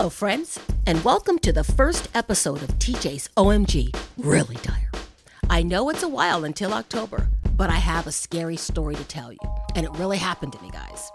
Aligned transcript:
Hello, 0.00 0.08
friends, 0.08 0.58
and 0.86 1.04
welcome 1.04 1.38
to 1.40 1.52
the 1.52 1.62
first 1.62 2.08
episode 2.14 2.62
of 2.62 2.70
TJ's 2.78 3.28
OMG 3.36 3.94
Really 4.16 4.56
Diary. 4.62 4.88
I 5.50 5.62
know 5.62 5.90
it's 5.90 6.02
a 6.02 6.08
while 6.08 6.44
until 6.44 6.72
October, 6.72 7.28
but 7.54 7.68
I 7.68 7.74
have 7.74 8.06
a 8.06 8.12
scary 8.12 8.56
story 8.56 8.94
to 8.94 9.04
tell 9.04 9.30
you, 9.30 9.38
and 9.74 9.84
it 9.84 9.92
really 9.98 10.16
happened 10.16 10.54
to 10.54 10.62
me, 10.62 10.70
guys. 10.70 11.10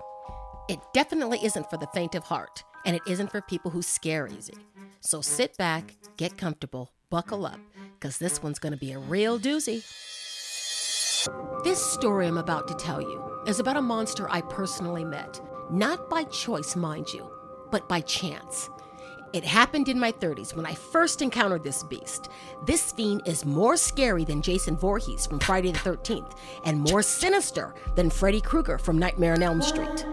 It 0.70 0.78
definitely 0.94 1.44
isn't 1.44 1.68
for 1.68 1.78
the 1.78 1.88
faint 1.96 2.14
of 2.14 2.26
heart, 2.26 2.64
and 2.86 2.96
it 2.96 3.02
isn't 3.08 3.32
for 3.32 3.42
people 3.42 3.72
who 3.72 3.82
scare 3.82 4.28
easy. 4.28 4.54
So 5.00 5.20
sit 5.20 5.58
back, 5.58 5.96
get 6.18 6.38
comfortable, 6.38 6.92
buckle 7.10 7.48
up, 7.48 7.60
because 8.00 8.20
this 8.20 8.44
one's 8.44 8.60
going 8.60 8.74
to 8.74 8.78
be 8.78 8.92
a 8.92 9.00
real 9.00 9.40
doozy. 9.40 9.84
This 11.64 11.84
story 11.84 12.28
I'm 12.28 12.38
about 12.38 12.68
to 12.68 12.76
tell 12.76 13.02
you 13.02 13.42
is 13.48 13.60
about 13.60 13.78
a 13.78 13.82
monster 13.82 14.30
I 14.30 14.42
personally 14.42 15.04
met, 15.04 15.42
not 15.72 16.08
by 16.08 16.26
choice, 16.26 16.76
mind 16.76 17.12
you, 17.12 17.32
but 17.72 17.88
by 17.88 18.02
chance. 18.02 18.70
It 19.34 19.44
happened 19.44 19.90
in 19.90 20.00
my 20.00 20.14
30s 20.14 20.56
when 20.56 20.66
I 20.66 20.74
first 20.74 21.22
encountered 21.22 21.62
this 21.62 21.84
beast. 21.84 22.30
This 22.66 22.94
fiend 22.94 23.24
is 23.26 23.44
more 23.44 23.76
scary 23.76 24.24
than 24.24 24.42
Jason 24.42 24.78
Voorhees 24.78 25.26
from 25.26 25.40
Friday 25.40 25.74
the 25.74 25.80
13th 25.80 26.38
and 26.64 26.80
more 26.80 27.02
sinister 27.02 27.76
than 27.96 28.10
Freddy 28.10 28.40
Krueger 28.40 28.78
from 28.78 28.98
Nightmare 28.98 29.34
on 29.34 29.44
Elm 29.44 29.62
Street. 29.62 30.06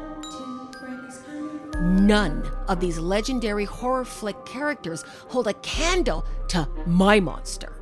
None 1.80 2.48
of 2.68 2.80
these 2.80 2.98
legendary 2.98 3.64
horror 3.64 4.04
flick 4.04 4.44
characters 4.44 5.04
hold 5.28 5.46
a 5.46 5.54
candle 5.54 6.24
to 6.48 6.68
my 6.86 7.20
monster. 7.20 7.72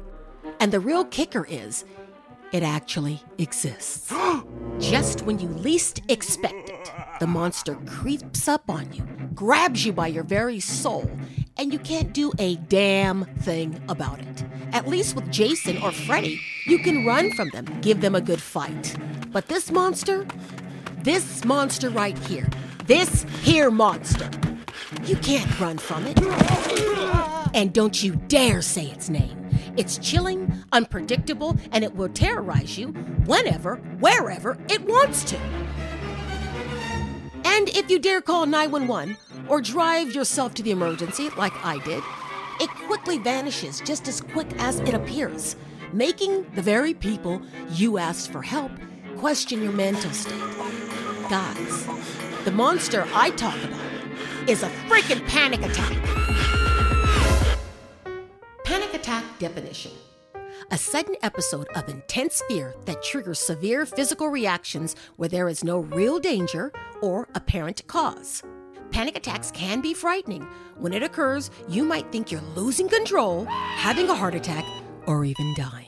And 0.59 0.71
the 0.71 0.81
real 0.81 1.05
kicker 1.05 1.47
is, 1.49 1.85
it 2.53 2.63
actually 2.63 3.23
exists. 3.39 4.13
Just 4.79 5.23
when 5.23 5.39
you 5.39 5.49
least 5.49 6.03
expect 6.09 6.69
it, 6.69 6.80
the 7.21 7.27
monster 7.27 7.75
creeps 7.87 8.49
up 8.49 8.69
on 8.71 8.91
you, 8.95 9.05
grabs 9.35 9.85
you 9.85 9.93
by 9.93 10.07
your 10.07 10.25
very 10.25 10.59
soul, 10.59 11.09
and 11.59 11.71
you 11.71 11.79
can't 11.79 12.15
do 12.15 12.33
a 12.39 12.57
damn 12.57 13.27
thing 13.43 13.79
about 13.91 14.19
it. 14.21 14.45
At 14.73 14.89
least 14.89 15.15
with 15.15 15.31
Jason 15.31 15.77
or 15.83 15.93
Freddy, 15.93 16.41
you 16.67 16.79
can 16.79 17.05
run 17.05 17.31
from 17.33 17.51
them, 17.51 17.67
give 17.83 18.01
them 18.01 18.15
a 18.15 18.23
good 18.23 18.41
fight. 18.41 18.97
But 19.33 19.49
this 19.49 19.71
monster, 19.71 20.27
this 21.03 21.45
monster 21.45 21.91
right 21.91 22.19
here, 22.21 22.49
this 22.87 23.25
here 23.43 23.71
monster, 23.71 24.31
you 25.05 25.17
can't 25.17 25.61
run 25.61 25.77
from 25.77 26.07
it. 26.07 26.19
And 27.55 27.75
don't 27.75 28.03
you 28.03 28.17
dare 28.17 28.63
say 28.63 28.87
its 28.87 29.11
name. 29.11 29.37
It's 29.77 29.99
chilling, 29.99 30.65
unpredictable, 30.73 31.59
and 31.71 31.85
it 31.85 31.95
will 31.95 32.09
terrorize 32.09 32.79
you 32.79 32.89
whenever, 33.27 33.77
wherever 34.01 34.57
it 34.71 34.81
wants 34.87 35.23
to. 35.25 35.39
And 37.45 37.69
if 37.71 37.91
you 37.91 37.99
dare 37.99 38.21
call 38.21 38.47
911 38.47 39.17
or 39.49 39.61
drive 39.61 40.15
yourself 40.15 40.55
to 40.55 40.63
the 40.63 40.71
emergency 40.71 41.31
like 41.37 41.53
I 41.65 41.79
did, 41.85 42.03
it 42.61 42.71
quickly 42.87 43.19
vanishes 43.19 43.81
just 43.81 44.09
as 44.09 44.21
quick 44.21 44.49
as 44.59 44.81
it 44.81 44.95
appears, 44.95 45.57
making 45.93 46.47
the 46.55 46.63
very 46.63 46.95
people 46.95 47.41
you 47.71 47.99
asked 47.99 48.31
for 48.31 48.43
help 48.43 48.73
question 49.17 49.63
your 49.63 49.73
mental 49.73 50.11
state. 50.13 50.41
Guys, 51.29 51.87
the 52.45 52.51
monster 52.51 53.07
I 53.15 53.31
talk 53.31 53.57
about 53.65 54.49
is 54.49 54.63
a 54.63 54.69
freaking 54.89 55.27
panic 55.29 55.63
attack. 55.63 55.97
Panic 58.65 58.95
attack 58.95 59.25
definition 59.39 59.93
a 60.71 60.79
sudden 60.79 61.17
episode 61.23 61.67
of 61.75 61.89
intense 61.89 62.43
fear 62.49 62.75
that 62.85 63.03
triggers 63.03 63.41
severe 63.41 63.85
physical 63.85 64.29
reactions 64.29 64.95
where 65.17 65.29
there 65.29 65.49
is 65.49 65.65
no 65.65 65.81
real 65.81 66.19
danger 66.19 66.73
or 67.03 67.29
apparent 67.35 67.85
cause. 67.89 68.43
Panic 68.93 69.17
attacks 69.17 69.51
can 69.51 69.81
be 69.81 69.95
frightening. 69.95 70.47
When 70.79 70.93
it 70.93 71.03
occurs, 71.03 71.51
you 71.69 71.85
might 71.85 72.11
think 72.13 72.31
you're 72.31 72.41
losing 72.55 72.89
control, 72.89 73.45
having 73.45 74.09
a 74.09 74.15
heart 74.15 74.35
attack, 74.35 74.65
or 75.07 75.25
even 75.25 75.55
dying. 75.55 75.87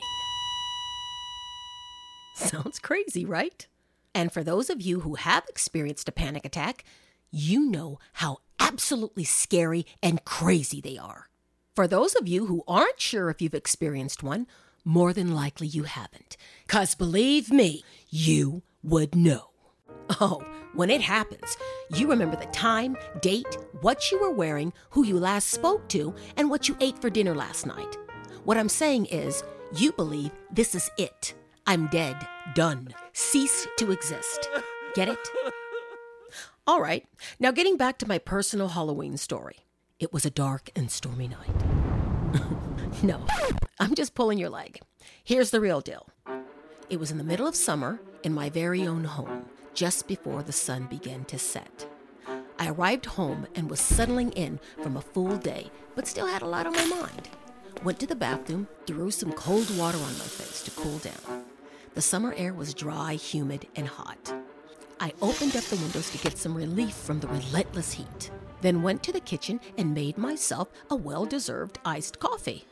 Sounds 2.35 2.79
crazy, 2.79 3.25
right? 3.25 3.65
And 4.13 4.31
for 4.31 4.43
those 4.43 4.69
of 4.69 4.81
you 4.81 5.01
who 5.01 5.15
have 5.15 5.43
experienced 5.49 6.09
a 6.09 6.13
panic 6.13 6.45
attack, 6.45 6.83
you 7.31 7.69
know 7.69 7.99
how 8.13 8.39
absolutely 8.59 9.23
scary 9.23 9.85
and 10.01 10.23
crazy 10.23 10.81
they 10.81 10.97
are. 10.97 11.29
For 11.75 11.87
those 11.87 12.15
of 12.15 12.27
you 12.27 12.45
who 12.45 12.63
aren't 12.67 12.99
sure 12.99 13.29
if 13.29 13.41
you've 13.41 13.55
experienced 13.55 14.21
one, 14.21 14.45
more 14.85 15.13
than 15.13 15.33
likely 15.33 15.67
you 15.67 15.83
haven't. 15.83 16.37
Because 16.65 16.95
believe 16.95 17.51
me, 17.51 17.83
you 18.09 18.63
would 18.83 19.15
know. 19.15 19.49
Oh, 20.19 20.43
when 20.73 20.89
it 20.89 21.01
happens, 21.01 21.57
you 21.95 22.07
remember 22.09 22.35
the 22.35 22.45
time, 22.47 22.97
date, 23.21 23.57
what 23.81 24.11
you 24.11 24.19
were 24.19 24.31
wearing, 24.31 24.73
who 24.89 25.05
you 25.05 25.19
last 25.19 25.49
spoke 25.49 25.87
to, 25.89 26.13
and 26.35 26.49
what 26.49 26.67
you 26.67 26.75
ate 26.79 26.99
for 26.99 27.09
dinner 27.09 27.35
last 27.35 27.65
night. 27.65 27.97
What 28.43 28.57
I'm 28.57 28.69
saying 28.69 29.05
is, 29.05 29.43
you 29.75 29.91
believe 29.91 30.31
this 30.51 30.75
is 30.75 30.89
it. 30.97 31.33
I'm 31.65 31.87
dead, 31.87 32.27
done, 32.55 32.93
cease 33.13 33.67
to 33.77 33.91
exist. 33.91 34.49
Get 34.95 35.09
it? 35.09 35.29
All 36.67 36.81
right, 36.81 37.05
now 37.39 37.51
getting 37.51 37.77
back 37.77 37.97
to 37.99 38.07
my 38.07 38.17
personal 38.17 38.69
Halloween 38.69 39.17
story. 39.17 39.57
It 39.99 40.11
was 40.11 40.25
a 40.25 40.29
dark 40.29 40.69
and 40.75 40.89
stormy 40.91 41.27
night. 41.29 43.03
no, 43.03 43.25
I'm 43.79 43.95
just 43.95 44.13
pulling 44.13 44.37
your 44.37 44.49
leg. 44.49 44.79
Here's 45.23 45.49
the 45.49 45.59
real 45.59 45.81
deal 45.81 46.07
it 46.89 46.99
was 46.99 47.11
in 47.11 47.17
the 47.17 47.23
middle 47.23 47.47
of 47.47 47.55
summer 47.55 47.99
in 48.23 48.33
my 48.33 48.49
very 48.49 48.85
own 48.85 49.03
home, 49.03 49.45
just 49.73 50.07
before 50.07 50.43
the 50.43 50.51
sun 50.51 50.85
began 50.85 51.25
to 51.25 51.39
set. 51.39 51.87
I 52.59 52.69
arrived 52.69 53.05
home 53.05 53.47
and 53.55 53.69
was 53.69 53.79
settling 53.79 54.31
in 54.33 54.59
from 54.81 54.95
a 54.95 55.01
full 55.01 55.37
day, 55.37 55.71
but 55.95 56.07
still 56.07 56.27
had 56.27 56.43
a 56.43 56.47
lot 56.47 56.67
on 56.67 56.73
my 56.73 56.85
mind. 56.85 57.29
Went 57.83 57.99
to 57.99 58.07
the 58.07 58.15
bathroom, 58.15 58.67
threw 58.85 59.09
some 59.09 59.33
cold 59.33 59.75
water 59.75 59.97
on 59.97 60.03
my 60.03 60.25
face 60.25 60.61
to 60.63 60.71
cool 60.71 60.99
down. 60.99 61.45
The 61.95 62.01
summer 62.01 62.33
air 62.37 62.53
was 62.53 62.73
dry, 62.73 63.15
humid, 63.15 63.67
and 63.75 63.87
hot. 63.87 64.33
I 64.99 65.13
opened 65.21 65.55
up 65.55 65.63
the 65.63 65.77
windows 65.77 66.11
to 66.11 66.17
get 66.19 66.37
some 66.37 66.55
relief 66.55 66.93
from 66.93 67.19
the 67.19 67.27
relentless 67.27 67.93
heat 67.93 68.31
then 68.63 68.81
went 68.81 69.03
to 69.03 69.11
the 69.11 69.19
kitchen 69.19 69.59
and 69.77 69.93
made 69.93 70.17
myself 70.17 70.69
a 70.89 70.95
well 70.95 71.25
deserved 71.25 71.77
iced 71.85 72.17
coffee. 72.19 72.65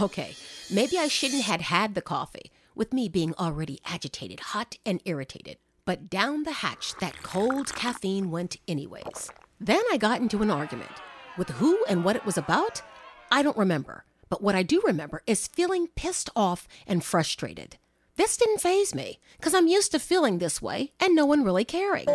Okay, 0.00 0.34
maybe 0.72 0.98
I 0.98 1.06
shouldn't 1.06 1.42
have 1.42 1.60
had 1.60 1.94
the 1.94 2.02
coffee, 2.02 2.50
with 2.74 2.92
me 2.92 3.08
being 3.08 3.32
already 3.38 3.78
agitated, 3.84 4.40
hot, 4.40 4.76
and 4.84 5.00
irritated. 5.04 5.58
But 5.84 6.10
down 6.10 6.42
the 6.42 6.52
hatch, 6.52 6.94
that 7.00 7.22
cold 7.22 7.72
caffeine 7.74 8.30
went 8.32 8.56
anyways. 8.66 9.30
Then 9.60 9.82
I 9.92 9.96
got 9.96 10.20
into 10.20 10.42
an 10.42 10.50
argument. 10.50 10.90
With 11.38 11.50
who 11.50 11.84
and 11.88 12.04
what 12.04 12.16
it 12.16 12.26
was 12.26 12.36
about, 12.36 12.82
I 13.30 13.42
don't 13.42 13.56
remember. 13.56 14.04
But 14.28 14.42
what 14.42 14.56
I 14.56 14.64
do 14.64 14.82
remember 14.84 15.22
is 15.28 15.46
feeling 15.46 15.86
pissed 15.94 16.28
off 16.34 16.66
and 16.88 17.04
frustrated. 17.04 17.76
This 18.16 18.36
didn't 18.36 18.60
faze 18.60 18.94
me, 18.94 19.18
because 19.36 19.54
I'm 19.54 19.66
used 19.66 19.90
to 19.92 19.98
feeling 19.98 20.38
this 20.38 20.62
way 20.62 20.92
and 21.00 21.14
no 21.14 21.26
one 21.26 21.42
really 21.42 21.64
caring. 21.64 22.06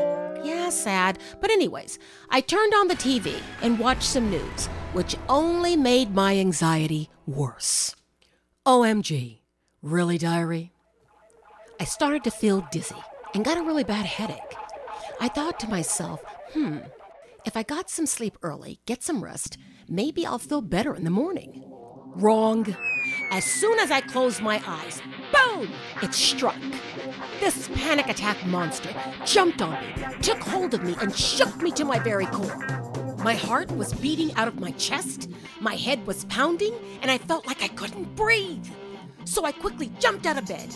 Yeah, 0.43 0.69
sad. 0.69 1.19
But, 1.41 1.51
anyways, 1.51 1.99
I 2.29 2.39
turned 2.39 2.73
on 2.73 2.87
the 2.87 2.95
TV 2.95 3.41
and 3.61 3.77
watched 3.77 4.03
some 4.03 4.29
news, 4.29 4.67
which 4.93 5.17
only 5.27 5.75
made 5.75 6.15
my 6.15 6.37
anxiety 6.37 7.09
worse. 7.25 7.95
OMG. 8.65 9.39
Really, 9.81 10.17
diary? 10.17 10.71
I 11.79 11.83
started 11.83 12.23
to 12.23 12.31
feel 12.31 12.67
dizzy 12.71 12.95
and 13.33 13.43
got 13.43 13.57
a 13.57 13.63
really 13.63 13.83
bad 13.83 14.05
headache. 14.05 14.55
I 15.19 15.27
thought 15.27 15.59
to 15.61 15.69
myself, 15.69 16.21
hmm, 16.53 16.77
if 17.45 17.57
I 17.57 17.63
got 17.63 17.89
some 17.89 18.05
sleep 18.05 18.37
early, 18.41 18.79
get 18.85 19.03
some 19.03 19.23
rest, 19.23 19.57
maybe 19.87 20.25
I'll 20.25 20.39
feel 20.39 20.61
better 20.61 20.95
in 20.95 21.03
the 21.03 21.09
morning. 21.09 21.63
Wrong. 22.15 22.75
As 23.31 23.45
soon 23.45 23.77
as 23.77 23.91
I 23.91 24.01
closed 24.01 24.41
my 24.41 24.59
eyes, 24.65 25.03
boom, 25.31 25.71
it 26.01 26.15
struck. 26.15 26.57
This 27.39 27.69
panic 27.75 28.09
attack 28.09 28.43
monster 28.47 28.89
jumped 29.23 29.61
on 29.61 29.73
me, 29.73 30.03
took 30.23 30.39
hold 30.39 30.73
of 30.73 30.83
me, 30.83 30.95
and 30.99 31.15
shook 31.15 31.61
me 31.61 31.69
to 31.73 31.85
my 31.85 31.99
very 31.99 32.25
core. 32.25 32.65
My 33.23 33.35
heart 33.35 33.71
was 33.73 33.93
beating 33.93 34.33
out 34.33 34.47
of 34.47 34.59
my 34.59 34.71
chest, 34.71 35.29
my 35.59 35.75
head 35.75 36.07
was 36.07 36.25
pounding, 36.25 36.73
and 37.03 37.11
I 37.11 37.19
felt 37.19 37.45
like 37.45 37.61
I 37.61 37.67
couldn't 37.67 38.15
breathe. 38.15 38.65
So 39.25 39.45
I 39.45 39.51
quickly 39.51 39.91
jumped 39.99 40.25
out 40.25 40.39
of 40.39 40.47
bed, 40.47 40.75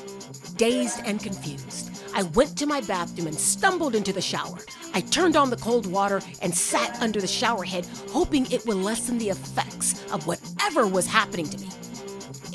dazed 0.56 1.02
and 1.06 1.20
confused. 1.20 2.04
I 2.14 2.22
went 2.22 2.56
to 2.60 2.68
my 2.68 2.82
bathroom 2.82 3.26
and 3.26 3.36
stumbled 3.36 3.96
into 3.96 4.14
the 4.14 4.22
shower. 4.22 4.60
I 4.94 5.02
turned 5.02 5.36
on 5.36 5.50
the 5.50 5.58
cold 5.58 5.88
water 5.88 6.22
and 6.44 6.54
sat 6.54 7.02
under 7.02 7.20
the 7.20 7.26
shower 7.26 7.64
head, 7.64 7.88
hoping 8.10 8.46
it 8.52 8.64
would 8.68 8.78
lessen 8.78 9.18
the 9.18 9.30
effects 9.30 10.06
of 10.12 10.28
whatever 10.28 10.86
was 10.86 11.08
happening 11.08 11.48
to 11.50 11.58
me. 11.58 11.70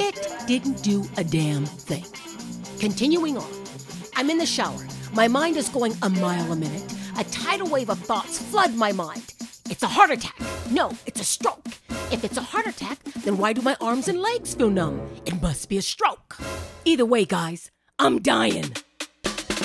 It 0.00 0.28
didn't 0.46 0.82
do 0.82 1.04
a 1.16 1.24
damn 1.24 1.66
thing. 1.66 2.04
Continuing 2.78 3.36
on, 3.36 3.50
I'm 4.16 4.30
in 4.30 4.38
the 4.38 4.46
shower. 4.46 4.86
My 5.12 5.26
mind 5.26 5.56
is 5.56 5.68
going 5.68 5.94
a 6.02 6.08
mile 6.08 6.52
a 6.52 6.56
minute. 6.56 6.84
A 7.18 7.24
tidal 7.24 7.68
wave 7.68 7.90
of 7.90 7.98
thoughts 7.98 8.40
flood 8.40 8.74
my 8.74 8.92
mind. 8.92 9.34
It's 9.68 9.82
a 9.82 9.88
heart 9.88 10.10
attack. 10.10 10.38
No, 10.70 10.92
it's 11.06 11.20
a 11.20 11.24
stroke. 11.24 11.66
If 12.12 12.24
it's 12.24 12.36
a 12.36 12.42
heart 12.42 12.66
attack, 12.66 13.02
then 13.24 13.38
why 13.38 13.52
do 13.52 13.60
my 13.60 13.76
arms 13.80 14.08
and 14.08 14.20
legs 14.20 14.54
feel 14.54 14.70
numb? 14.70 15.00
It 15.26 15.42
must 15.42 15.68
be 15.68 15.78
a 15.78 15.82
stroke. 15.82 16.38
Either 16.84 17.04
way, 17.04 17.24
guys, 17.24 17.70
I'm 17.98 18.20
dying. 18.20 18.72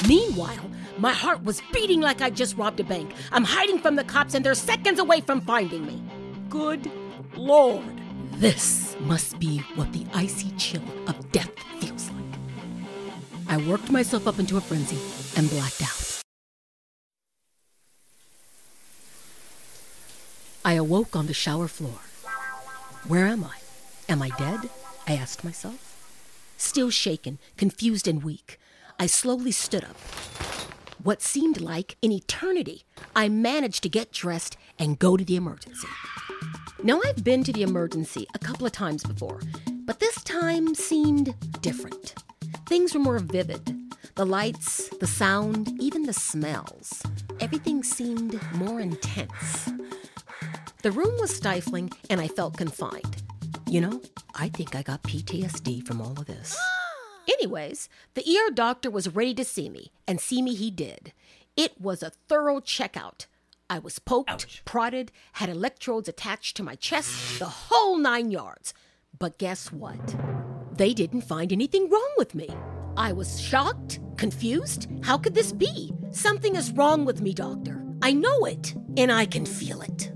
Meanwhile, 0.08 0.70
my 0.98 1.14
heart 1.14 1.44
was 1.44 1.62
beating 1.72 2.02
like 2.02 2.22
I 2.22 2.30
just 2.30 2.58
robbed 2.58 2.80
a 2.80 2.84
bank. 2.84 3.14
I'm 3.32 3.44
hiding 3.44 3.80
from 3.80 3.96
the 3.96 4.04
cops 4.04 4.34
and 4.34 4.44
they're 4.44 4.56
seconds 4.56 5.00
away 5.00 5.22
from 5.22 5.42
finding 5.42 5.86
me. 5.86 6.04
Good 6.50 6.92
Lord. 7.36 8.03
This 8.38 8.98
must 9.00 9.40
be 9.40 9.60
what 9.76 9.94
the 9.94 10.06
icy 10.14 10.52
chill 10.58 10.84
of 11.08 11.32
death 11.32 11.52
feels 11.80 12.10
like. 12.10 12.40
I 13.48 13.58
worked 13.58 13.92
myself 13.92 14.28
up 14.28 14.40
into 14.40 14.58
a 14.58 14.62
frenzy 14.62 14.98
and 15.38 15.50
blacked 15.50 15.82
out. 15.82 16.22
I 20.66 20.74
awoke 20.74 21.16
on 21.16 21.28
the 21.28 21.34
shower 21.34 21.68
floor. 21.68 22.00
Where 23.08 23.28
am 23.28 23.44
I? 23.44 23.58
Am 24.10 24.22
I 24.22 24.30
dead? 24.38 24.70
I 25.08 25.14
asked 25.14 25.44
myself. 25.44 25.90
Still 26.58 26.90
shaken, 26.90 27.38
confused, 27.58 28.08
and 28.08 28.24
weak, 28.24 28.60
I 29.00 29.06
slowly 29.08 29.52
stood 29.52 29.84
up. 29.84 29.98
What 31.04 31.22
seemed 31.22 31.60
like 31.60 31.98
an 32.02 32.14
eternity, 32.14 32.86
I 33.14 33.28
managed 33.28 33.84
to 33.84 33.90
get 33.90 34.14
dressed 34.14 34.56
and 34.80 34.98
go 34.98 35.18
to 35.18 35.26
the 35.26 35.36
emergency. 35.36 35.90
Now, 36.82 37.02
I've 37.06 37.26
been 37.26 37.44
to 37.44 37.52
the 37.52 37.62
emergency 37.62 38.26
a 38.34 38.40
couple 38.40 38.66
of 38.66 38.72
times 38.72 39.04
before, 39.04 39.42
but 39.86 40.00
this 40.00 40.24
time 40.24 40.74
seemed 40.76 41.36
different. 41.62 42.16
Things 42.70 42.94
were 42.94 43.02
more 43.02 43.20
vivid. 43.20 43.78
The 44.16 44.26
lights, 44.26 44.88
the 45.00 45.08
sound, 45.08 45.78
even 45.82 46.04
the 46.04 46.14
smells. 46.14 47.04
Everything 47.42 47.84
seemed 47.84 48.40
more 48.54 48.80
intense. 48.80 49.74
The 50.84 50.92
room 50.92 51.20
was 51.20 51.36
stifling 51.36 51.92
and 52.10 52.22
I 52.22 52.30
felt 52.30 52.56
confined. 52.56 53.22
You 53.68 53.82
know, 53.82 54.02
I 54.36 54.48
think 54.48 54.74
I 54.74 54.84
got 54.84 55.04
PTSD 55.04 55.86
from 55.86 56.02
all 56.02 56.12
of 56.12 56.28
this. 56.28 56.58
Anyways, 57.28 57.90
the 58.14 58.22
ER 58.22 58.52
doctor 58.52 58.90
was 58.90 59.14
ready 59.16 59.34
to 59.36 59.44
see 59.44 59.70
me, 59.70 59.92
and 60.08 60.20
see 60.20 60.42
me 60.42 60.54
he 60.56 60.72
did. 60.72 61.14
It 61.56 61.80
was 61.80 62.02
a 62.04 62.12
thorough 62.28 62.60
checkout. 62.60 63.28
I 63.70 63.80
was 63.80 64.00
poked, 64.00 64.30
Ouch. 64.30 64.62
prodded, 64.66 65.12
had 65.34 65.50
electrodes 65.50 66.10
attached 66.10 66.58
to 66.58 66.64
my 66.64 66.76
chest, 66.76 67.40
the 67.40 67.46
whole 67.46 67.98
nine 67.98 68.32
yards. 68.32 68.74
But 69.18 69.38
guess 69.38 69.72
what? 69.72 70.16
They 70.76 70.94
didn't 70.94 71.22
find 71.22 71.52
anything 71.52 71.90
wrong 71.90 72.14
with 72.18 72.36
me. 72.36 72.50
I 72.98 73.14
was 73.14 73.40
shocked, 73.40 74.00
confused. 74.18 74.88
How 75.04 75.18
could 75.18 75.34
this 75.34 75.52
be? 75.52 75.94
Something 76.12 76.56
is 76.56 76.72
wrong 76.72 77.06
with 77.06 77.22
me, 77.22 77.34
doctor. 77.34 77.84
I 78.02 78.14
know 78.14 78.46
it, 78.46 78.76
and 78.98 79.12
I 79.12 79.26
can 79.26 79.46
feel 79.46 79.82
it. 79.82 80.12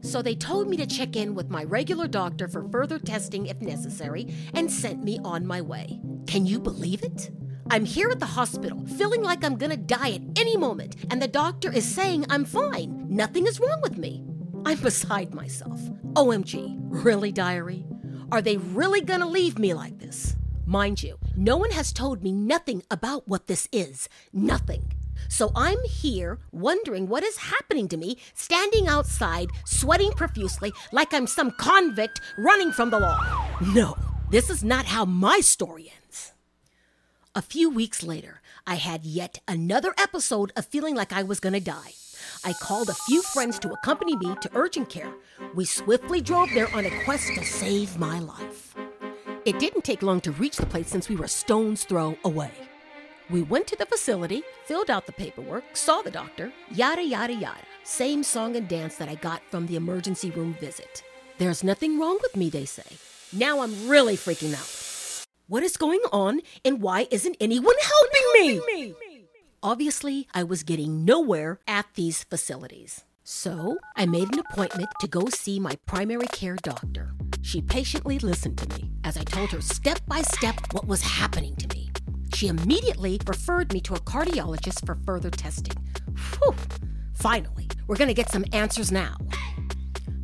So 0.00 0.22
they 0.22 0.34
told 0.34 0.68
me 0.68 0.76
to 0.78 0.86
check 0.86 1.16
in 1.16 1.34
with 1.34 1.50
my 1.50 1.64
regular 1.64 2.06
doctor 2.06 2.48
for 2.48 2.66
further 2.70 2.98
testing 2.98 3.46
if 3.46 3.60
necessary 3.60 4.32
and 4.54 4.70
sent 4.70 5.02
me 5.04 5.18
on 5.24 5.46
my 5.46 5.60
way. 5.60 6.00
Can 6.28 6.44
you 6.44 6.60
believe 6.60 7.02
it? 7.04 7.30
I'm 7.70 7.86
here 7.86 8.10
at 8.10 8.20
the 8.20 8.26
hospital, 8.26 8.86
feeling 8.98 9.22
like 9.22 9.42
I'm 9.42 9.56
gonna 9.56 9.78
die 9.78 10.10
at 10.10 10.20
any 10.36 10.58
moment, 10.58 10.94
and 11.10 11.22
the 11.22 11.26
doctor 11.26 11.72
is 11.72 11.88
saying 11.88 12.26
I'm 12.28 12.44
fine. 12.44 13.06
Nothing 13.08 13.46
is 13.46 13.58
wrong 13.58 13.80
with 13.80 13.96
me. 13.96 14.22
I'm 14.66 14.78
beside 14.78 15.32
myself. 15.32 15.80
OMG. 16.16 16.76
Really, 16.82 17.32
diary? 17.32 17.86
Are 18.30 18.42
they 18.42 18.58
really 18.58 19.00
gonna 19.00 19.26
leave 19.26 19.58
me 19.58 19.72
like 19.72 20.00
this? 20.00 20.36
Mind 20.66 21.02
you, 21.02 21.16
no 21.34 21.56
one 21.56 21.70
has 21.70 21.94
told 21.94 22.22
me 22.22 22.30
nothing 22.30 22.82
about 22.90 23.26
what 23.26 23.46
this 23.46 23.66
is. 23.72 24.06
Nothing. 24.30 24.92
So 25.30 25.50
I'm 25.56 25.82
here 25.84 26.40
wondering 26.52 27.08
what 27.08 27.24
is 27.24 27.38
happening 27.38 27.88
to 27.88 27.96
me, 27.96 28.18
standing 28.34 28.86
outside, 28.86 29.48
sweating 29.64 30.12
profusely 30.12 30.74
like 30.92 31.14
I'm 31.14 31.26
some 31.26 31.52
convict 31.52 32.20
running 32.36 32.70
from 32.70 32.90
the 32.90 33.00
law. 33.00 33.18
No, 33.74 33.96
this 34.30 34.50
is 34.50 34.62
not 34.62 34.84
how 34.84 35.06
my 35.06 35.40
story 35.40 35.84
ends. 35.84 35.97
A 37.38 37.40
few 37.40 37.70
weeks 37.70 38.02
later, 38.02 38.40
I 38.66 38.74
had 38.74 39.04
yet 39.04 39.38
another 39.46 39.94
episode 39.96 40.50
of 40.56 40.66
feeling 40.66 40.96
like 40.96 41.12
I 41.12 41.22
was 41.22 41.38
gonna 41.38 41.60
die. 41.60 41.92
I 42.42 42.52
called 42.52 42.88
a 42.88 42.94
few 43.06 43.22
friends 43.22 43.60
to 43.60 43.70
accompany 43.70 44.16
me 44.16 44.34
to 44.40 44.50
urgent 44.56 44.88
care. 44.88 45.14
We 45.54 45.64
swiftly 45.64 46.20
drove 46.20 46.50
there 46.52 46.66
on 46.74 46.84
a 46.84 47.04
quest 47.04 47.32
to 47.36 47.44
save 47.44 47.96
my 47.96 48.18
life. 48.18 48.74
It 49.44 49.60
didn't 49.60 49.84
take 49.84 50.02
long 50.02 50.20
to 50.22 50.32
reach 50.32 50.56
the 50.56 50.66
place 50.66 50.88
since 50.88 51.08
we 51.08 51.14
were 51.14 51.26
a 51.26 51.28
stone's 51.28 51.84
throw 51.84 52.18
away. 52.24 52.50
We 53.30 53.42
went 53.42 53.68
to 53.68 53.76
the 53.76 53.86
facility, 53.86 54.42
filled 54.64 54.90
out 54.90 55.06
the 55.06 55.12
paperwork, 55.12 55.76
saw 55.76 56.02
the 56.02 56.10
doctor, 56.10 56.52
yada, 56.72 57.04
yada, 57.04 57.34
yada. 57.34 57.62
Same 57.84 58.24
song 58.24 58.56
and 58.56 58.66
dance 58.66 58.96
that 58.96 59.08
I 59.08 59.14
got 59.14 59.42
from 59.48 59.68
the 59.68 59.76
emergency 59.76 60.32
room 60.32 60.54
visit. 60.54 61.04
There's 61.38 61.62
nothing 61.62 62.00
wrong 62.00 62.18
with 62.20 62.34
me, 62.34 62.50
they 62.50 62.64
say. 62.64 62.96
Now 63.32 63.60
I'm 63.60 63.88
really 63.88 64.16
freaking 64.16 64.54
out. 64.54 64.77
What 65.50 65.62
is 65.62 65.78
going 65.78 66.02
on 66.12 66.42
and 66.62 66.82
why 66.82 67.08
isn't 67.10 67.38
anyone 67.40 67.74
helping 67.80 68.60
me? 68.66 68.94
Obviously, 69.62 70.28
I 70.34 70.42
was 70.42 70.62
getting 70.62 71.06
nowhere 71.06 71.58
at 71.66 71.86
these 71.94 72.22
facilities. 72.22 73.06
So 73.24 73.78
I 73.96 74.04
made 74.04 74.30
an 74.30 74.40
appointment 74.40 74.90
to 75.00 75.08
go 75.08 75.30
see 75.30 75.58
my 75.58 75.76
primary 75.86 76.26
care 76.26 76.56
doctor. 76.56 77.14
She 77.40 77.62
patiently 77.62 78.18
listened 78.18 78.58
to 78.58 78.68
me 78.76 78.90
as 79.04 79.16
I 79.16 79.22
told 79.24 79.48
her 79.52 79.62
step 79.62 80.00
by 80.06 80.20
step 80.20 80.56
what 80.72 80.86
was 80.86 81.00
happening 81.00 81.56
to 81.56 81.74
me. 81.74 81.92
She 82.34 82.48
immediately 82.48 83.18
referred 83.26 83.72
me 83.72 83.80
to 83.80 83.94
a 83.94 84.00
cardiologist 84.00 84.84
for 84.84 84.96
further 85.06 85.30
testing. 85.30 85.82
Whew! 86.42 86.54
Finally, 87.14 87.68
we're 87.86 87.96
to 87.96 88.12
get 88.12 88.30
some 88.30 88.44
answers 88.52 88.92
now. 88.92 89.16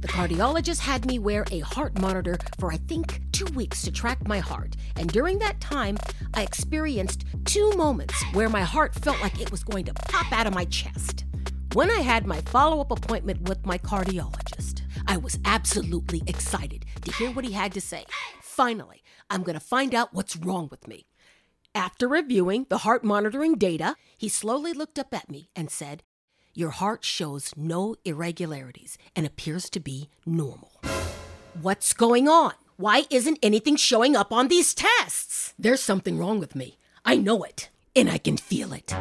The 0.01 0.09
cardiologist 0.09 0.81
had 0.81 1.07
me 1.07 1.19
wear 1.19 1.47
a 1.51 1.61
heart 1.61 1.99
monitor 1.99 2.37
for, 2.59 2.71
I 2.71 2.77
think, 2.77 3.23
two 3.35 3.53
weeks 3.57 3.83
to 3.83 3.91
track 3.91 4.27
my 4.29 4.39
heart. 4.39 4.77
And 4.95 5.13
during 5.13 5.41
that 5.41 5.61
time, 5.61 5.99
I 6.35 6.43
experienced 6.43 7.25
two 7.45 7.69
moments 7.73 8.15
where 8.33 8.49
my 8.49 8.63
heart 8.63 8.95
felt 8.95 9.21
like 9.21 9.41
it 9.41 9.51
was 9.51 9.65
going 9.65 9.87
to 9.87 9.95
pop 9.95 10.33
out 10.33 10.47
of 10.47 10.55
my 10.55 10.65
chest. 10.67 11.25
When 11.73 11.91
I 11.91 12.01
had 12.01 12.27
my 12.27 12.41
follow 12.43 12.81
up 12.81 12.93
appointment 12.93 13.49
with 13.49 13.67
my 13.67 13.77
cardiologist, 13.77 14.83
I 15.09 15.17
was 15.17 15.41
absolutely 15.45 16.23
excited 16.29 16.85
to 17.03 17.13
hear 17.13 17.33
what 17.33 17.45
he 17.45 17.51
had 17.51 17.73
to 17.73 17.81
say. 17.81 18.05
Finally, 18.41 19.03
I'm 19.29 19.43
going 19.43 19.59
to 19.59 19.61
find 19.65 19.97
out 19.97 20.15
what's 20.15 20.37
wrong 20.37 20.69
with 20.71 20.87
me. 20.87 21.07
After 21.75 22.07
reviewing 22.07 22.67
the 22.69 22.79
heart 22.79 23.03
monitoring 23.03 23.57
data, 23.57 23.97
he 24.17 24.29
slowly 24.29 24.73
looked 24.73 24.97
up 24.97 25.13
at 25.13 25.29
me 25.29 25.51
and 25.57 25.73
said, 25.73 26.05
Your 26.55 26.71
heart 26.71 27.05
shows 27.05 27.53
no 27.57 27.97
irregularities 28.05 28.97
and 29.17 29.27
appears 29.27 29.69
to 29.71 29.81
be 29.81 30.09
normal. 30.25 30.81
What's 31.61 31.93
going 31.93 32.29
on? 32.29 32.53
Why 32.77 33.05
isn't 33.09 33.39
anything 33.41 33.77
showing 33.77 34.17
up 34.17 34.33
on 34.33 34.49
these 34.49 34.75
tests? 34.75 35.55
There's 35.57 35.81
something 35.81 36.19
wrong 36.19 36.41
with 36.41 36.57
me. 36.57 36.77
I 37.05 37.17
know 37.17 37.45
it, 37.45 37.69
and 37.95 38.11
I 38.11 38.19
can 38.19 38.37
feel 38.37 38.73
it. 38.73 38.93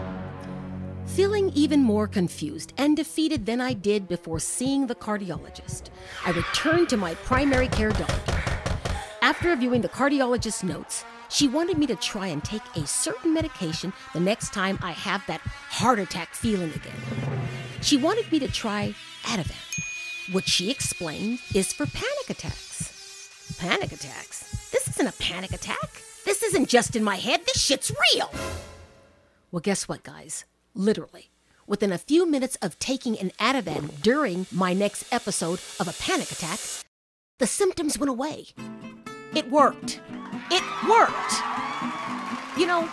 Feeling 1.07 1.49
even 1.55 1.79
more 1.81 2.07
confused 2.07 2.71
and 2.77 2.95
defeated 2.95 3.47
than 3.47 3.59
I 3.59 3.73
did 3.73 4.07
before 4.07 4.39
seeing 4.39 4.85
the 4.85 4.93
cardiologist, 4.93 5.89
I 6.23 6.33
returned 6.33 6.87
to 6.89 6.97
my 6.97 7.15
primary 7.15 7.67
care 7.67 7.89
doctor. 7.89 8.43
After 9.23 9.49
reviewing 9.49 9.81
the 9.81 9.89
cardiologist's 9.89 10.61
notes, 10.61 11.03
she 11.29 11.47
wanted 11.47 11.79
me 11.79 11.87
to 11.87 11.95
try 11.95 12.27
and 12.27 12.43
take 12.43 12.61
a 12.75 12.85
certain 12.85 13.33
medication 13.33 13.91
the 14.13 14.19
next 14.19 14.53
time 14.53 14.77
I 14.83 14.91
have 14.91 15.25
that 15.25 15.41
heart 15.41 15.97
attack 15.97 16.35
feeling 16.35 16.71
again. 16.75 17.01
She 17.81 17.97
wanted 17.97 18.31
me 18.31 18.37
to 18.37 18.51
try 18.51 18.93
Ativan, 19.23 20.31
which 20.31 20.45
she 20.45 20.69
explained 20.69 21.39
is 21.55 21.73
for 21.73 21.87
panic 21.87 22.29
attacks. 22.29 22.92
Panic 23.57 23.91
attacks? 23.91 24.69
This 24.71 24.87
isn't 24.89 25.07
a 25.07 25.13
panic 25.13 25.51
attack. 25.51 26.01
This 26.25 26.43
isn't 26.43 26.69
just 26.69 26.95
in 26.95 27.03
my 27.03 27.15
head. 27.15 27.41
This 27.45 27.61
shit's 27.61 27.91
real. 28.13 28.29
Well, 29.51 29.59
guess 29.59 29.87
what, 29.87 30.03
guys? 30.03 30.45
Literally. 30.73 31.29
Within 31.67 31.91
a 31.91 31.97
few 31.97 32.25
minutes 32.25 32.57
of 32.61 32.79
taking 32.79 33.17
an 33.19 33.31
Ativan 33.39 34.01
during 34.01 34.45
my 34.51 34.73
next 34.73 35.11
episode 35.13 35.59
of 35.79 35.87
a 35.87 35.93
panic 35.93 36.31
attack, 36.31 36.59
the 37.39 37.47
symptoms 37.47 37.97
went 37.97 38.09
away. 38.09 38.47
It 39.33 39.49
worked. 39.49 40.01
It 40.51 40.63
worked! 40.87 41.33
You 42.57 42.67
know, 42.67 42.89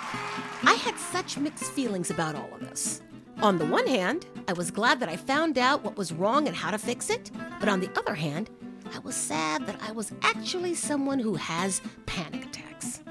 I 0.62 0.74
had 0.74 0.98
such 0.98 1.36
mixed 1.36 1.72
feelings 1.72 2.10
about 2.10 2.34
all 2.34 2.48
of 2.54 2.60
this. 2.60 3.02
On 3.42 3.58
the 3.58 3.66
one 3.66 3.86
hand, 3.86 4.26
I 4.48 4.52
was 4.52 4.70
glad 4.70 5.00
that 5.00 5.08
I 5.08 5.16
found 5.16 5.58
out 5.58 5.82
what 5.82 5.96
was 5.96 6.12
wrong 6.12 6.46
and 6.46 6.56
how 6.56 6.70
to 6.70 6.78
fix 6.78 7.10
it. 7.10 7.30
But 7.58 7.68
on 7.68 7.80
the 7.80 7.90
other 7.98 8.14
hand, 8.14 8.50
I 8.92 8.98
was 8.98 9.14
sad 9.14 9.66
that 9.66 9.80
I 9.82 9.92
was 9.92 10.12
actually 10.22 10.74
someone 10.74 11.18
who 11.18 11.34
has 11.34 11.80
panic 12.06 12.46
attacks. 12.46 13.02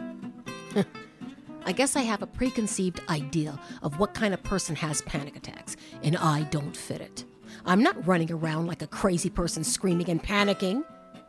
I 1.66 1.72
guess 1.72 1.96
I 1.96 2.02
have 2.02 2.22
a 2.22 2.28
preconceived 2.28 3.02
idea 3.10 3.60
of 3.82 4.00
what 4.00 4.14
kind 4.14 4.34
of 4.34 4.44
person 4.44 4.76
has 4.76 5.02
panic 5.04 5.36
attacks, 5.36 5.78
and 6.04 6.18
I 6.18 6.44
don't 6.44 6.76
fit 6.76 7.02
it. 7.02 7.26
I'm 7.66 7.84
not 7.84 8.08
running 8.08 8.32
around 8.32 8.68
like 8.68 8.82
a 8.82 8.88
crazy 8.88 9.30
person 9.30 9.64
screaming 9.64 10.10
and 10.10 10.22
panicking, 10.22 10.84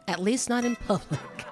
at 0.08 0.20
least 0.20 0.48
not 0.48 0.64
in 0.64 0.76
public. 0.76 1.20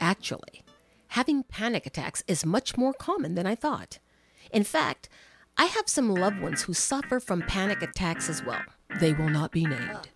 Actually, 0.00 0.62
having 1.08 1.42
panic 1.44 1.86
attacks 1.86 2.22
is 2.28 2.44
much 2.44 2.76
more 2.76 2.92
common 2.92 3.34
than 3.34 3.46
I 3.46 3.54
thought. 3.54 3.98
In 4.52 4.64
fact, 4.64 5.08
I 5.56 5.64
have 5.66 5.88
some 5.88 6.14
loved 6.14 6.40
ones 6.40 6.62
who 6.62 6.74
suffer 6.74 7.18
from 7.18 7.42
panic 7.42 7.82
attacks 7.82 8.28
as 8.28 8.44
well. 8.44 8.62
They 9.00 9.12
will 9.12 9.30
not 9.30 9.50
be 9.50 9.64
named. 9.64 10.10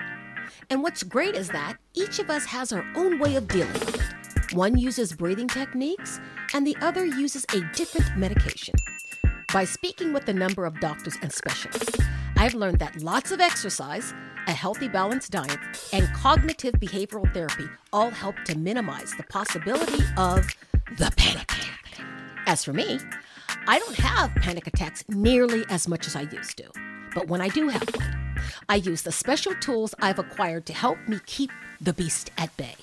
And 0.69 0.83
what's 0.83 1.03
great 1.03 1.35
is 1.35 1.49
that 1.49 1.77
each 1.95 2.19
of 2.19 2.31
us 2.31 2.45
has 2.47 2.73
our 2.73 2.85
own 2.95 3.19
way 3.19 3.37
of 3.37 3.49
dealing 3.49 3.73
with 3.73 3.95
it. 3.95 4.55
One 4.55 4.77
uses 4.77 5.13
breathing 5.13 5.49
techniques, 5.49 6.21
and 6.55 6.67
the 6.67 6.77
other 6.81 7.05
uses 7.05 7.45
a 7.55 7.61
different 7.75 8.17
medication. 8.17 8.75
By 9.53 9.65
speaking 9.65 10.13
with 10.13 10.29
a 10.29 10.33
number 10.33 10.65
of 10.65 10.81
doctors 10.81 11.17
and 11.23 11.33
specialists, 11.33 11.99
I've 12.37 12.55
learned 12.55 12.79
that 12.79 13.03
lots 13.03 13.33
of 13.33 13.41
exercise, 13.41 14.15
a 14.47 14.53
healthy, 14.53 14.89
balanced 14.89 15.31
diet, 15.31 15.59
and 15.93 16.09
cognitive 16.15 16.75
behavioral 16.75 17.33
therapy 17.33 17.69
all 17.93 18.11
help 18.11 18.37
to 18.47 18.57
minimize 18.57 19.13
the 19.17 19.25
possibility 19.25 20.03
of 20.17 20.49
the 20.99 21.13
panic 21.17 21.53
attack. 21.53 22.01
As 22.47 22.65
for 22.65 22.73
me, 22.73 22.99
I 23.67 23.79
don't 23.79 23.97
have 23.97 24.35
panic 24.37 24.67
attacks 24.67 25.05
nearly 25.09 25.65
as 25.69 25.87
much 25.87 26.07
as 26.07 26.17
I 26.17 26.23
used 26.23 26.57
to. 26.59 26.71
But 27.15 27.29
when 27.29 27.41
I 27.41 27.49
do 27.49 27.69
have 27.69 27.89
one, 27.95 28.20
I 28.69 28.77
use 28.77 29.03
the 29.03 29.13
special 29.13 29.55
tools 29.55 29.95
I've 30.01 30.19
acquired 30.19 30.67
to 30.67 30.73
help 30.73 30.99
me 31.07 31.21
keep 31.27 31.51
the 31.81 31.93
beast 31.93 32.31
at 32.39 32.57
bay. 32.57 32.77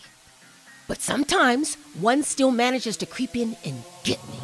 But 0.88 1.02
sometimes 1.02 1.76
one 2.00 2.24
still 2.24 2.52
manages 2.52 2.98
to 2.98 3.06
creep 3.06 3.36
in 3.36 3.56
and 3.66 3.84
get 4.04 4.20
me. 4.30 4.40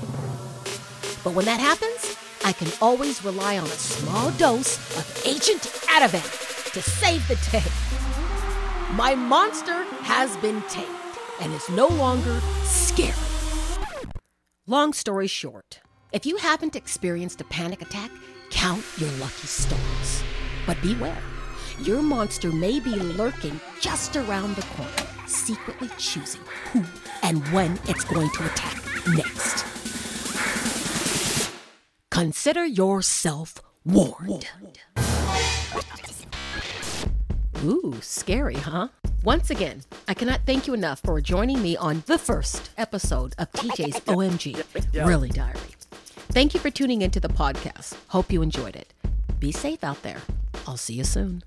But 1.24 1.34
when 1.34 1.46
that 1.46 1.60
happens, 1.60 2.18
I 2.44 2.51
can 2.51 2.68
always 2.82 3.24
rely 3.24 3.58
on 3.58 3.65
a 3.65 3.70
small 3.70 4.32
dose 4.32 4.77
of 4.98 5.24
Agent 5.25 5.62
Ativan 5.88 6.72
to 6.74 6.82
save 6.82 7.25
the 7.27 7.36
day. 7.51 7.63
My 8.96 9.15
monster 9.15 9.84
has 10.03 10.36
been 10.38 10.62
tamed 10.63 10.89
and 11.39 11.53
is 11.53 11.70
no 11.70 11.88
longer 11.88 12.42
scary. 12.63 13.13
Long 14.68 14.94
story 14.94 15.27
short, 15.27 15.80
if 16.12 16.25
you 16.25 16.38
haven't 16.38 16.75
experienced 16.75 17.42
a 17.42 17.46
panic 17.46 17.82
attack, 17.82 18.12
count 18.50 18.84
your 18.98 19.12
lucky 19.12 19.48
stars. 19.48 20.24
But 20.65 20.82
beware, 20.82 21.17
your 21.82 22.01
monster 22.01 22.51
may 22.51 22.79
be 22.79 22.91
lurking 22.96 23.60
just 23.79 24.15
around 24.15 24.55
the 24.55 24.62
corner, 24.63 24.91
secretly 25.27 25.89
choosing 25.98 26.41
who 26.72 26.84
and 27.22 27.46
when 27.50 27.79
it's 27.88 28.03
going 28.03 28.29
to 28.29 28.46
attack 28.46 28.82
next. 29.08 29.65
Consider 32.12 32.65
yourself 32.65 33.55
warned. 33.84 34.48
Ooh, 37.63 37.96
scary, 38.01 38.55
huh? 38.55 38.89
Once 39.24 39.50
again, 39.50 39.82
I 40.08 40.13
cannot 40.13 40.41
thank 40.46 40.67
you 40.67 40.74
enough 40.74 41.00
for 41.00 41.20
joining 41.22 41.62
me 41.62 41.77
on 41.77 42.03
the 42.08 42.17
first 42.17 42.72
episode 42.77 43.34
of 43.38 43.50
TJ's 43.53 44.01
OMG 44.01 44.63
Really 45.05 45.29
Diary. 45.29 45.58
Thank 46.32 46.53
you 46.53 46.60
for 46.60 46.70
tuning 46.70 47.01
into 47.01 47.20
the 47.20 47.29
podcast. 47.29 47.96
Hope 48.10 48.32
you 48.32 48.41
enjoyed 48.41 48.75
it. 48.75 48.93
Be 49.39 49.51
safe 49.51 49.84
out 49.84 50.01
there. 50.03 50.20
I'll 50.65 50.77
see 50.77 50.93
you 50.93 51.03
soon. 51.03 51.43